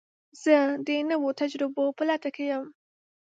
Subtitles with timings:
[0.43, 0.55] زه
[0.87, 2.65] د نوو تجربو په لټه کې یم.